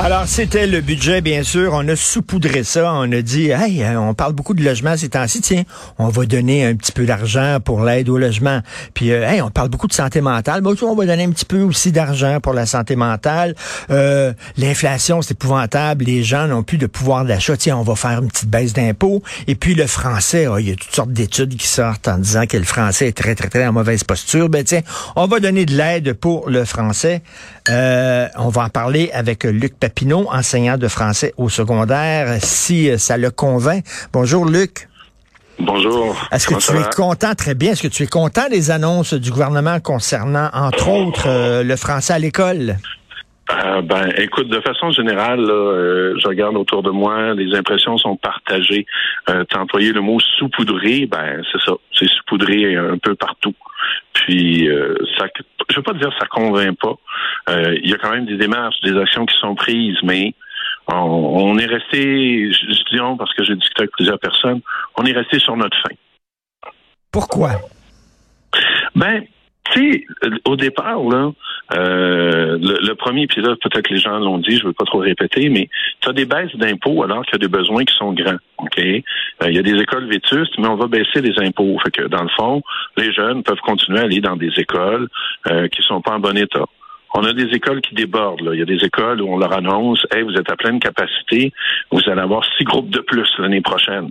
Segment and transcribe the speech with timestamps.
[0.00, 1.72] Alors, c'était le budget, bien sûr.
[1.74, 2.92] On a saupoudré ça.
[2.94, 5.40] On a dit, hey, euh, on parle beaucoup de logement ces temps-ci.
[5.40, 5.64] Tiens,
[5.98, 8.60] on va donner un petit peu d'argent pour l'aide au logement.
[8.94, 10.60] Puis, euh, hey, on parle beaucoup de santé mentale.
[10.60, 13.56] Bon, on va donner un petit peu aussi d'argent pour la santé mentale.
[13.90, 16.04] Euh, L'inflation, c'est épouvantable.
[16.04, 17.56] Les gens n'ont plus de pouvoir d'achat.
[17.56, 19.20] Tiens, on va faire une petite baisse d'impôts.
[19.48, 22.46] Et puis, le français, oh, il y a toutes sortes d'études qui sortent en disant
[22.46, 24.48] que le français est très, très, très en mauvaise posture.
[24.48, 24.82] Ben, tiens,
[25.16, 27.20] on va donner de l'aide pour le français.
[27.70, 32.96] Euh, on va en parler avec Luc Papineau, enseignant de français au secondaire, si euh,
[32.96, 33.84] ça le convainc.
[34.12, 34.88] Bonjour Luc.
[35.58, 36.16] Bonjour.
[36.32, 39.30] Est-ce que tu es content, très bien, est-ce que tu es content des annonces du
[39.30, 42.76] gouvernement concernant, entre autres, euh, le français à l'école?
[43.50, 48.86] Euh, ben, écoute, de façon générale, je regarde autour de moi, les impressions sont partagées.
[49.30, 53.54] Euh, tu as employé le mot saupoudré, ben c'est ça, c'est saupoudré un peu partout.
[54.12, 54.68] Puis,
[55.16, 55.26] ça,
[55.70, 56.94] je veux pas dire ça convainc pas.
[57.82, 60.34] Il y a quand même des démarches, des actions qui sont prises, mais
[60.88, 64.60] on, est resté, je dis on parce que j'ai discuté avec plusieurs personnes,
[64.96, 65.94] on est resté sur notre fin.
[67.12, 67.50] Pourquoi?
[68.94, 69.24] Ben,
[69.72, 70.06] tu sais,
[70.44, 71.32] au départ, là,
[71.74, 74.98] euh, le, premier épisode, peut-être que les gens l'ont dit, je ne veux pas trop
[74.98, 75.68] répéter, mais
[76.00, 78.38] tu as des baisses d'impôts alors qu'il y a des besoins qui sont grands.
[78.58, 78.78] OK?
[78.78, 79.02] Euh,
[79.48, 81.78] il y a des écoles vétustes, mais on va baisser les impôts.
[81.84, 82.62] Fait que dans le fond,
[82.96, 85.08] les jeunes peuvent continuer à aller dans des écoles
[85.50, 86.64] euh, qui sont pas en bon état.
[87.14, 88.42] On a des écoles qui débordent.
[88.42, 88.54] Là.
[88.54, 91.52] Il y a des écoles où on leur annonce Hey, vous êtes à pleine capacité,
[91.90, 94.10] vous allez avoir six groupes de plus l'année prochaine.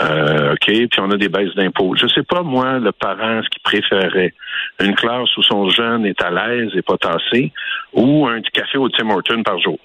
[0.00, 1.94] Euh, OK, puis on a des baisses d'impôts.
[1.96, 4.32] Je sais pas, moi, le parent, ce qu'il préférait.
[4.80, 7.52] Une classe où son jeune est à l'aise et pas tassé,
[7.92, 9.78] ou un petit café au Tim Horton par jour.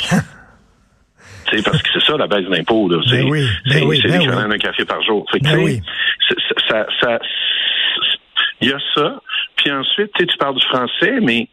[1.50, 2.88] c'est parce que c'est ça la baisse d'impôts.
[2.88, 5.26] Ben c'est oui, ben oui, ben l'équivalent d'un café par jour.
[5.30, 5.80] Fait que, oui.
[6.68, 7.18] ça, ça,
[8.60, 9.20] il y a ça.
[9.56, 11.48] Puis ensuite, tu parles du français, mais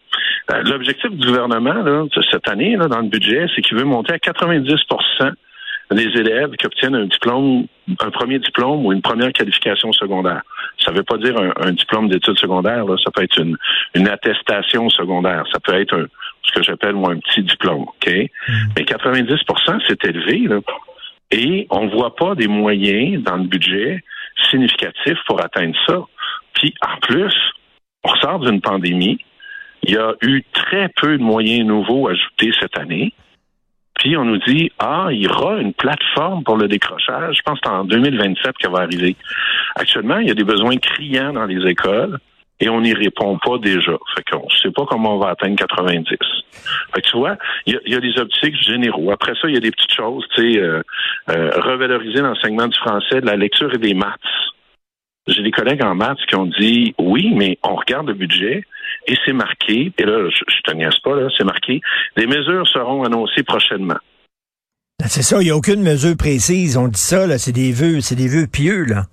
[0.52, 4.14] euh, l'objectif du gouvernement là, cette année là, dans le budget, c'est qu'il veut monter
[4.14, 4.74] à 90
[5.94, 7.66] des élèves qui obtiennent un diplôme,
[8.00, 10.42] un premier diplôme ou une première qualification secondaire.
[10.84, 13.58] Ça ne veut pas dire un, diplôme d'études secondaires, là, ça peut être une,
[13.96, 16.06] une attestation secondaire, ça peut être un,
[16.44, 18.08] ce que j'appelle moi un petit diplôme, ok?
[18.08, 18.54] Mm.
[18.78, 20.60] Mais 90% c'est élevé là,
[21.32, 24.04] et on voit pas des moyens dans le budget
[24.52, 26.00] significatifs pour atteindre ça.
[26.54, 27.34] Puis en plus,
[28.04, 29.18] on ressort d'une pandémie.
[29.82, 33.14] Il y a eu très peu de moyens nouveaux ajoutés cette année.
[34.18, 37.38] On nous dit, ah, il y aura une plateforme pour le décrochage.
[37.38, 39.16] Je pense que c'est en 2027 qu'elle va arriver.
[39.76, 42.20] Actuellement, il y a des besoins criants dans les écoles
[42.60, 43.94] et on n'y répond pas déjà.
[44.16, 46.06] Fait qu'on ne sait pas comment on va atteindre 90.
[46.94, 49.12] Fait que tu vois, il y, a, des optiques généraux.
[49.12, 50.82] Après ça, il y a des petites choses, tu sais, euh,
[51.30, 54.20] euh, revaloriser l'enseignement du français, de la lecture et des maths.
[55.28, 58.66] J'ai des collègues en maths qui ont dit oui, mais on regarde le budget
[59.08, 61.82] et c'est marqué, et là, je, je te niaise pas, là, c'est marqué,
[62.18, 64.00] des mesures seront annoncées prochainement.
[65.00, 66.78] Ben, c'est ça, il n'y a aucune mesure précise.
[66.78, 69.04] On dit ça, là, c'est des vœux, c'est des vœux pieux, là.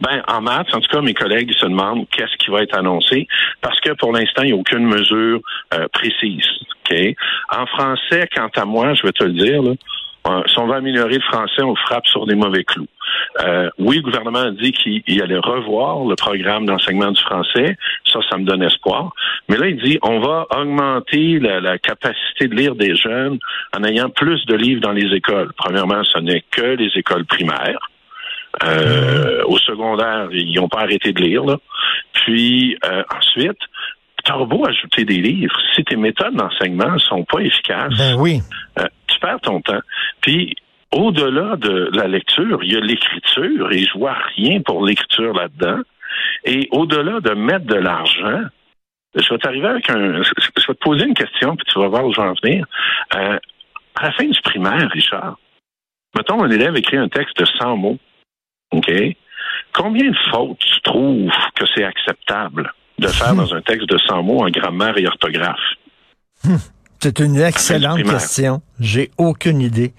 [0.00, 3.26] Ben, en maths, en tout cas, mes collègues se demandent qu'est-ce qui va être annoncé
[3.60, 5.40] parce que pour l'instant, il n'y a aucune mesure
[5.72, 6.46] euh, précise.
[7.50, 9.72] En français, quant à moi, je vais te le dire, là,
[10.26, 12.86] euh, si on veut améliorer le français, on frappe sur des mauvais clous.
[13.40, 17.76] Euh, oui, le gouvernement a dit qu'il allait revoir le programme d'enseignement du français.
[18.10, 19.12] Ça, ça me donne espoir.
[19.48, 23.38] Mais là, il dit on va augmenter la, capacité de lire des jeunes
[23.76, 25.52] en ayant plus de livres dans les écoles.
[25.56, 27.90] Premièrement, ce n'est que les écoles primaires.
[28.62, 31.44] Euh, au secondaire, ils n'ont pas arrêté de lire.
[31.44, 31.58] Là.
[32.12, 33.58] Puis euh, ensuite,
[34.24, 38.40] t'as beau ajouter des livres, si tes méthodes d'enseignement sont pas efficaces, ben oui.
[38.78, 39.80] Euh, tu perds ton temps.
[40.20, 40.56] Puis
[40.92, 45.80] au-delà de la lecture, il y a l'écriture et je vois rien pour l'écriture là-dedans.
[46.44, 48.42] Et au-delà de mettre de l'argent,
[49.14, 50.22] je vais t'arriver avec un.
[50.22, 50.30] Je
[50.68, 52.66] vais te poser une question, puis tu vas voir où je vais en venir.
[53.14, 53.38] Euh,
[53.96, 55.36] à la fin du primaire, Richard,
[56.16, 57.98] mettons un élève écrit un texte de 100 mots.
[58.72, 58.92] OK?
[59.72, 62.72] Combien de fautes tu trouves que c'est acceptable?
[62.98, 65.58] De faire dans un texte de 100 mots en grammaire et orthographe?
[67.00, 68.62] C'est une excellente question.
[68.80, 69.92] J'ai aucune idée.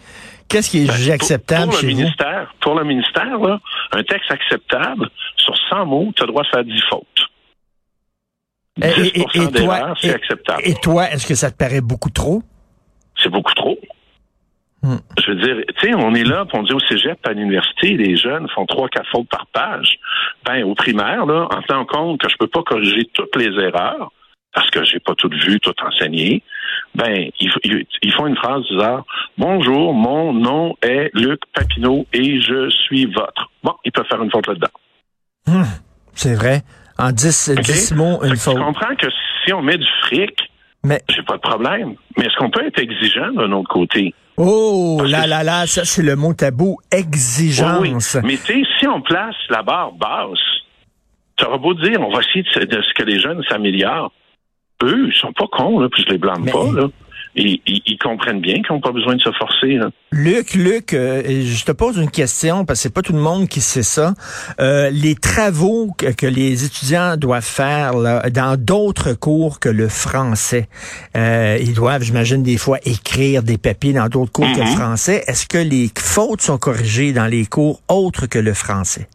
[0.47, 3.59] Qu'est-ce qui est ben, jugé acceptable pour, le ministère, Pour le ministère, là,
[3.91, 7.05] un texte acceptable, sur 100 mots, tu as le droit de faire 10 fautes.
[8.77, 10.61] 10 et, et, toi, c'est acceptable.
[10.63, 12.41] Et toi, est-ce que ça te paraît beaucoup trop?
[13.21, 13.77] C'est beaucoup trop.
[14.85, 14.97] Hmm.
[15.19, 18.15] Je veux dire, tu sais, on est là, on dit au cégep, à l'université, les
[18.17, 19.97] jeunes font trois, quatre fautes par page.
[20.45, 24.11] Ben, au primaire, là, en tenant compte que je peux pas corriger toutes les erreurs,
[24.53, 26.43] parce que j'ai pas tout vu, tout enseigné,
[26.93, 29.03] ben, ils, font une phrase disant
[29.39, 33.49] Bonjour, mon nom est Luc Papineau et je suis votre.
[33.63, 34.67] bon, ils peuvent faire une faute là-dedans.
[35.47, 35.65] Hum,
[36.13, 36.61] c'est vrai.
[36.99, 38.55] En 10, mots, une faute.
[38.55, 39.07] Je comprends que
[39.43, 40.51] si on met du fric,
[40.83, 41.95] mais j'ai pas de problème.
[42.17, 44.13] Mais est-ce qu'on peut être exigeant d'un autre côté?
[44.37, 48.17] Oh là là là, ça c'est le mot tabou, exigence.
[48.23, 50.39] Mais tu sais, si on place la barre basse,
[51.37, 54.11] tu auras beau dire, on va essayer de, de ce que les jeunes s'améliorent.
[54.83, 56.71] Eux, ils sont pas cons, là, puis je les blâme pas.
[56.73, 56.87] Là
[57.35, 59.79] ils, comprennent bien qu'ils n'ont pas besoin de se forcer.
[60.11, 63.47] Luc, Luc, euh, je te pose une question parce que c'est pas tout le monde
[63.47, 64.13] qui sait ça.
[64.59, 67.93] Euh, les travaux que, les étudiants doivent faire
[68.31, 70.67] dans d'autres cours que le français,
[71.15, 74.75] euh, ils doivent, j'imagine, des fois écrire des papiers dans d'autres cours que le mm-hmm.
[74.75, 75.23] français.
[75.27, 79.07] Est-ce que les fautes sont corrigées dans les cours autres que le français?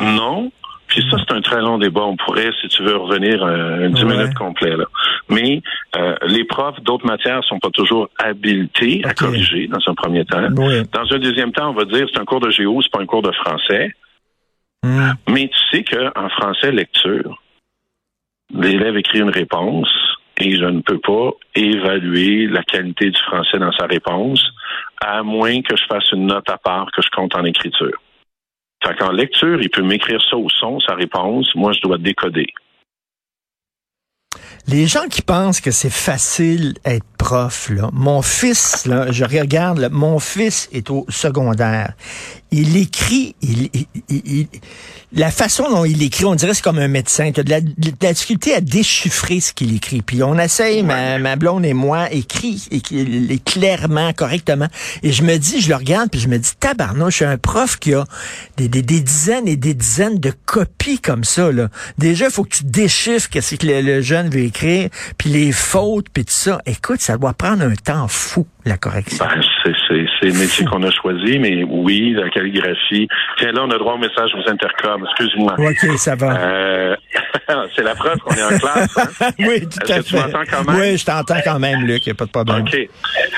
[0.00, 0.50] Non.
[0.88, 2.02] Puis ça, c'est un très long débat.
[2.02, 4.76] On pourrait, si tu veux, revenir un 10 minutes complet.
[4.76, 4.86] Là.
[5.28, 5.62] Mais
[5.96, 10.48] euh, les profs d'autres matières sont pas toujours habilités à corriger dans un premier temps.
[10.50, 13.06] Dans un deuxième temps, on va dire c'est un cours de géo, c'est pas un
[13.06, 13.92] cours de français.
[14.82, 15.12] Hmm.
[15.28, 17.38] Mais tu sais qu'en français lecture,
[18.54, 19.92] l'élève écrit une réponse
[20.40, 24.42] et je ne peux pas évaluer la qualité du français dans sa réponse,
[25.04, 27.98] à moins que je fasse une note à part que je compte en écriture.
[28.84, 31.54] Fait qu'en lecture, il peut m'écrire ça au son, sa réponse.
[31.54, 32.46] Moi, je dois décoder.
[34.66, 39.88] Les gens qui pensent que c'est facile être prof, là, mon fils, là, je regarde,
[39.90, 41.94] mon fils est au secondaire.
[42.50, 43.68] Il écrit, il,
[44.08, 44.46] il,
[45.12, 47.30] la façon dont il écrit, on dirait c'est comme un médecin.
[47.32, 47.60] Tu as de la,
[48.12, 50.02] difficulté à déchiffrer ce qu'il écrit.
[50.02, 54.68] Puis on essaye, ma, ma blonde et moi, écrit, écrit clairement, correctement.
[55.02, 57.38] Et je me dis, je le regarde, puis je me dis, tabarnouche, je suis un
[57.38, 58.04] prof qui a
[58.56, 61.52] des, des, des, dizaines et des dizaines de copies comme ça.
[61.52, 61.68] Là.
[61.96, 65.52] Déjà, il faut que tu déchiffres qu'est-ce que le, le jeune veut écrire, puis les
[65.52, 66.60] fautes, puis tout ça.
[66.66, 69.24] Écoute, ça doit prendre un temps fou, la correction.
[69.24, 69.72] Ben, c'est
[70.26, 73.08] le métier qu'on a choisi, mais oui, la calligraphie.
[73.38, 75.04] Tiens, là, on a droit au message aux intercoms.
[75.04, 75.54] Excuse-moi.
[75.58, 76.38] OK, ça va.
[76.40, 76.96] Euh,
[77.76, 78.98] c'est la preuve qu'on est en classe.
[78.98, 79.30] Hein?
[79.38, 80.02] oui, tout à fait.
[80.02, 80.80] tu m'entends quand même?
[80.80, 82.06] Oui, je t'entends quand même, Luc.
[82.06, 82.62] Il n'y a pas de problème.
[82.62, 82.88] OK.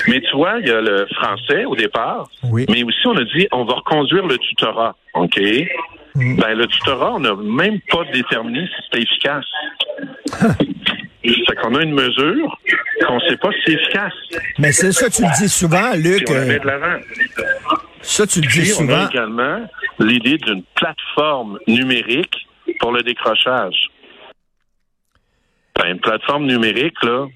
[0.07, 2.29] Mais tu vois, il y a le français au départ.
[2.43, 2.65] Oui.
[2.69, 4.95] Mais aussi, on a dit, on va reconduire le tutorat.
[5.13, 5.39] OK?
[6.15, 6.35] Mm.
[6.37, 9.45] Ben, le tutorat, on n'a même pas déterminé si c'était efficace.
[11.23, 12.57] C'est qu'on a une mesure
[13.05, 14.13] qu'on ne sait pas si c'est efficace.
[14.57, 16.25] Mais c'est ça, tu le dis souvent, Luc.
[16.29, 16.99] on euh, de l'avant.
[18.01, 18.93] Ça, tu le dis souvent.
[18.93, 19.69] On a également
[19.99, 22.47] l'idée d'une plateforme numérique
[22.79, 23.89] pour le décrochage.
[25.75, 27.27] Ben, une plateforme numérique, là,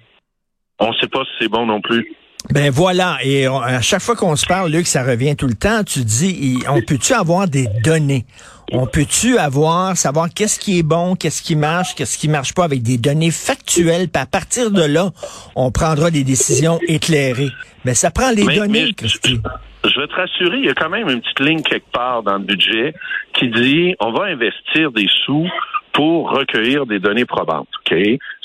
[0.79, 2.11] on ne sait pas si c'est bon non plus.
[2.51, 5.83] Ben voilà, et à chaque fois qu'on se parle, Luc, ça revient tout le temps.
[5.83, 8.25] Tu dis, on peut-tu avoir des données?
[8.71, 12.63] On peut-tu avoir, savoir qu'est-ce qui est bon, qu'est-ce qui marche, qu'est-ce qui marche pas
[12.63, 15.11] avec des données factuelles, puis à partir de là,
[15.55, 17.51] on prendra des décisions éclairées.
[17.85, 19.39] Mais ça prend les données, Christy.
[19.83, 22.37] Je vais te rassurer, il y a quand même une petite ligne quelque part dans
[22.37, 22.95] le budget
[23.33, 25.47] qui dit on va investir des sous
[25.93, 27.69] pour recueillir des données probantes.
[27.79, 27.95] Ok,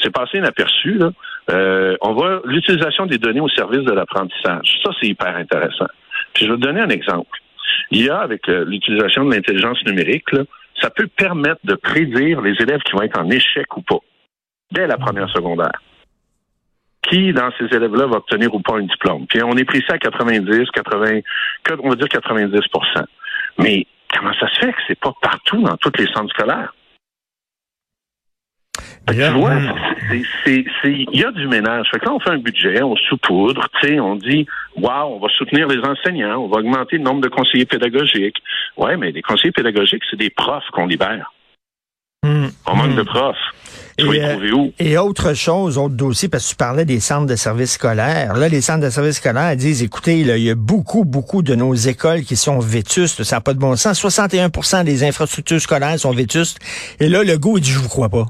[0.03, 1.11] c'est passé inaperçu là.
[1.51, 4.79] Euh, on voit l'utilisation des données au service de l'apprentissage.
[4.85, 5.89] Ça, c'est hyper intéressant.
[6.35, 7.39] Puis je vais te donner un exemple.
[7.91, 10.43] Il y a, avec euh, l'utilisation de l'intelligence numérique, là,
[10.81, 13.99] ça peut permettre de prédire les élèves qui vont être en échec ou pas,
[14.71, 15.83] dès la première secondaire.
[17.03, 19.27] Qui, dans ces élèves-là, va obtenir ou pas un diplôme?
[19.27, 21.21] Puis on est pris ça à 90, 80,
[21.83, 22.61] on va dire 90
[23.59, 26.75] Mais comment ça se fait que c'est pas partout dans tous les centres scolaires?
[29.09, 29.53] Tu vois,
[30.13, 31.87] il y a du ménage.
[31.91, 34.47] Fait que là, on fait un budget, on saupoudre, tu sais, on dit,
[34.77, 38.39] waouh, on va soutenir les enseignants, on va augmenter le nombre de conseillers pédagogiques.
[38.77, 41.33] Ouais, mais les conseillers pédagogiques, c'est des profs qu'on libère.
[42.23, 42.49] Hmm.
[42.67, 43.07] On manque de hmm.
[43.07, 43.37] profs.
[43.99, 44.73] Et, où?
[44.79, 48.35] et autre chose, autre dossier, parce que tu parlais des centres de services scolaires.
[48.35, 51.75] Là, les centres de services scolaires disent, écoutez, il y a beaucoup, beaucoup de nos
[51.75, 53.25] écoles qui sont vétustes.
[53.25, 54.03] Ça n'a pas de bon sens.
[54.03, 56.59] 61% des infrastructures scolaires sont vétustes.
[56.99, 58.27] Et là, le goût, il dit, je vous crois pas.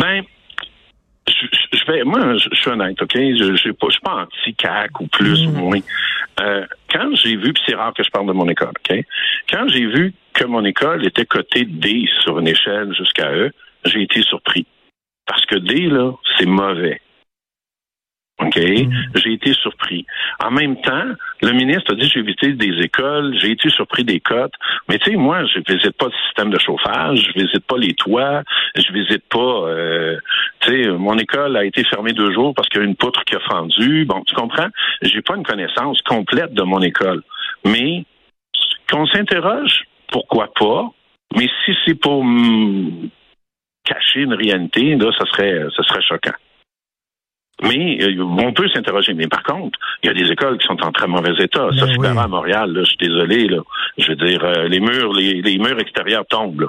[0.00, 0.24] Ben,
[1.28, 3.12] je, vais, moi, je, suis honnête, OK?
[3.14, 5.54] Je, pas, suis pas anti-CAC ou plus ou mm.
[5.54, 5.80] moins.
[6.40, 9.04] Euh, quand j'ai vu, puis c'est rare que je parle de mon école, OK?
[9.50, 13.50] Quand j'ai vu que mon école était cotée D sur une échelle jusqu'à E,
[13.84, 14.66] j'ai été surpris.
[15.26, 17.00] Parce que D, là, c'est mauvais.
[18.40, 18.56] OK?
[18.56, 18.90] Mm.
[19.16, 20.06] J'ai été surpris.
[20.42, 21.04] En même temps,
[21.42, 24.54] le ministre a dit j'ai visité des écoles, j'ai été surpris des cotes.
[24.88, 27.94] Mais tu sais, moi, je visite pas le système de chauffage, je visite pas les
[27.94, 28.42] toits,
[28.76, 29.38] je visite pas.
[29.68, 30.16] Euh,
[30.60, 33.24] tu sais, mon école a été fermée deux jours parce qu'il y a une poutre
[33.24, 34.04] qui a fendu.
[34.04, 34.68] Bon, tu comprends?
[35.02, 37.22] J'ai pas une connaissance complète de mon école,
[37.64, 38.04] mais
[38.90, 40.90] qu'on s'interroge, pourquoi pas?
[41.36, 42.24] Mais si c'est pour
[43.84, 46.36] cacher une réalité, là, ça serait, ça serait choquant.
[47.62, 49.14] Mais euh, on peut s'interroger.
[49.14, 51.68] Mais par contre, il y a des écoles qui sont en très mauvais état.
[51.78, 52.72] Ça, c'est à Montréal.
[52.72, 53.48] Là, je suis désolé.
[53.48, 53.58] Là.
[53.98, 56.62] Je veux dire, euh, les murs, les, les, murs extérieurs tombent.
[56.62, 56.68] Là.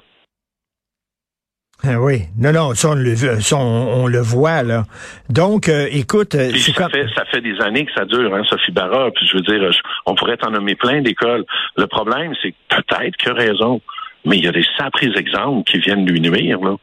[1.83, 4.83] Ah oui, non, non, ça on le, ça, on, le voit là.
[5.29, 9.09] Donc, euh, écoute, ça, fait, ça fait des années que ça dure, hein, Sophie Barra.
[9.09, 9.67] Puis je veux dire,
[10.05, 11.43] on pourrait en nommer plein d'écoles.
[11.77, 13.81] Le problème, c'est peut-être que raison,
[14.25, 16.75] mais il y a des sapris exemples qui viennent lui nuire là.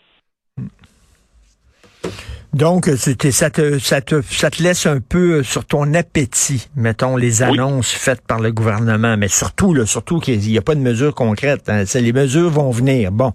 [2.58, 7.44] Donc, ça te, ça, te, ça te laisse un peu sur ton appétit, mettons, les
[7.44, 11.14] annonces faites par le gouvernement, mais surtout, là, surtout qu'il n'y a pas de mesures
[11.14, 11.68] concrètes.
[11.68, 11.84] Hein.
[11.94, 13.12] Les mesures vont venir.
[13.12, 13.32] Bon.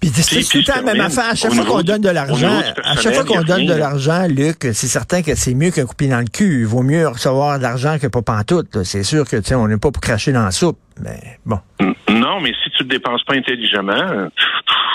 [0.00, 1.30] Puis c'est tout le temps la même affaire.
[1.30, 4.56] À chaque fois qu'on donne de l'argent, à chaque fois qu'on donne de l'argent, Luc,
[4.62, 6.62] c'est certain que c'est mieux qu'un coupé dans le cul.
[6.62, 8.82] Il vaut mieux recevoir de l'argent que pas pantoute.
[8.82, 10.80] C'est sûr que, tu sais, on n'est pas pour cracher dans la soupe.
[11.00, 11.60] Mais bon.
[12.08, 14.28] Non, mais si tu ne dépenses pas intelligemment,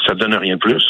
[0.05, 0.83] ça te donne rien de plus.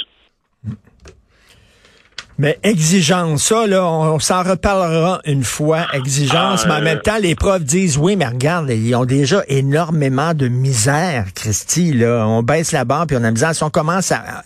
[2.39, 7.36] Mais exigence, ça, là, on, s'en reparlera une fois, exigence, mais en même temps, les
[7.36, 12.25] profs disent, oui, mais regarde, ils ont déjà énormément de misère, Christy, là.
[12.25, 13.53] On baisse la barre, puis on a misère.
[13.53, 14.41] Si on commence à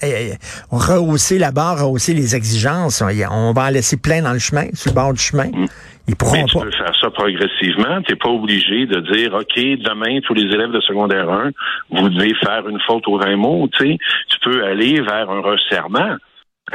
[0.72, 4.90] rehausser la barre, rehausser les exigences, on va en laisser plein dans le chemin, sur
[4.90, 5.50] le bord du chemin.
[5.54, 5.68] Mm.
[6.08, 8.02] Ils pourront mais tu peux faire ça progressivement.
[8.02, 11.52] Tu n'es pas obligé de dire, OK, demain, tous les élèves de secondaire 1,
[11.92, 13.70] vous devez faire une faute au 20 mots.
[13.78, 13.98] Tu
[14.42, 16.18] peux aller vers un resserrement.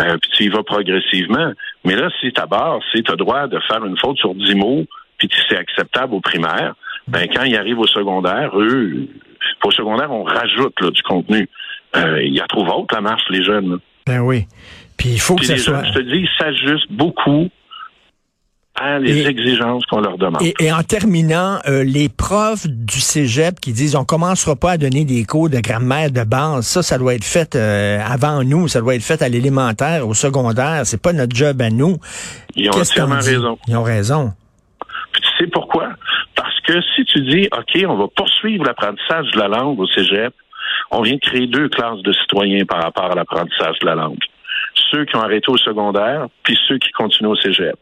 [0.01, 1.53] Euh, puis tu y vas progressivement.
[1.85, 4.55] Mais là, si ta barre, c'est tu as droit de faire une faute sur 10
[4.55, 4.85] mots,
[5.17, 6.75] puis c'est acceptable au primaire,
[7.09, 9.09] ben quand ils arrivent au secondaire, eux,
[9.65, 11.49] au secondaire, on rajoute là, du contenu.
[11.97, 13.79] Euh, il y a trop haute la marche, les jeunes.
[14.07, 14.47] Ben oui.
[14.97, 15.85] Puis il faut que ça soit...
[15.85, 17.49] je te dis, ils s'ajustent beaucoup
[19.01, 20.43] les exigences qu'on leur demande.
[20.43, 25.05] Et, en terminant, euh, les profs du cégep qui disent on commencera pas à donner
[25.05, 28.81] des cours de grammaire de base, ça, ça doit être fait euh, avant nous, ça
[28.81, 31.99] doit être fait à l'élémentaire, au secondaire, c'est pas notre job à nous.
[32.55, 33.59] Ils ont entièrement raison.
[33.69, 34.33] Ils ont raison.
[35.13, 35.91] Puis tu sais pourquoi?
[36.35, 40.35] Parce que si tu dis, OK, on va poursuivre l'apprentissage de la langue au cégep,
[40.91, 44.19] on vient de créer deux classes de citoyens par rapport à l'apprentissage de la langue
[44.91, 47.77] ceux qui ont arrêté au secondaire, puis ceux qui continuent au cégep.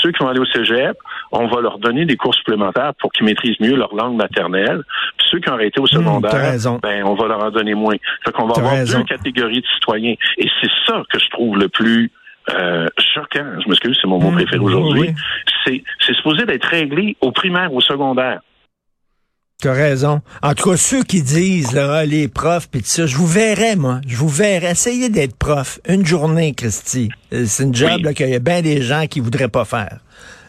[0.00, 0.96] Ceux qui vont aller au cégep,
[1.32, 4.82] on va leur donner des cours supplémentaires pour qu'ils maîtrisent mieux leur langue maternelle.
[5.16, 7.96] Puis ceux qui ont arrêté au hmm, secondaire, ben, on va leur en donner moins.
[8.24, 10.14] Fait qu'on va avoir deux catégories de citoyens.
[10.38, 12.10] Et c'est ça que je trouve le plus
[12.52, 13.60] euh, choquant.
[13.62, 15.14] Je m'excuse, c'est mon mot hmm, préféré aujourd'hui.
[15.64, 18.40] C'est, c'est supposé d'être réglé au primaire, au secondaire.
[19.60, 20.20] Tu as raison.
[20.42, 24.00] En tout cas, ceux qui disent, là, les profs, puis ça, je vous verrai, moi.
[24.06, 24.70] Je vous verrai.
[24.72, 25.78] Essayez d'être prof.
[25.88, 27.08] Une journée, Christy.
[27.32, 30.00] Euh, c'est une job qu'il y a bien des gens qui voudraient pas faire.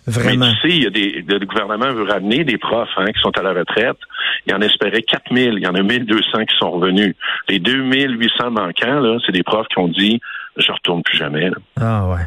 [0.07, 0.47] Vraiment.
[0.47, 3.19] Mais tu sais, il y a des, le gouvernement veut ramener des profs hein, qui
[3.21, 3.97] sont à la retraite.
[4.45, 5.53] Il en espérait 4000.
[5.57, 7.15] Il y en a 1200 qui sont revenus.
[7.49, 10.19] Les 2800 manquants, là, c'est des profs qui ont dit,
[10.57, 11.49] je retourne plus jamais.
[11.79, 12.25] Ah ouais.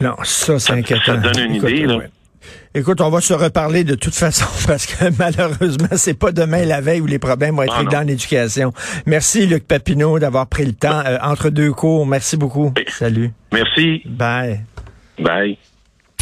[0.00, 1.02] Non, ça, c'est inquiétant.
[1.04, 1.98] Ça donne une idée, là.
[2.74, 6.80] Écoute, on va se reparler de toute façon parce que malheureusement, c'est pas demain la
[6.80, 8.72] veille où les problèmes vont être ah, dans l'éducation.
[9.06, 12.06] Merci Luc Papineau d'avoir pris le temps euh, entre deux cours.
[12.06, 12.72] Merci beaucoup.
[12.88, 13.30] Salut.
[13.52, 14.02] Merci.
[14.06, 14.60] Bye.
[15.18, 15.58] Bye.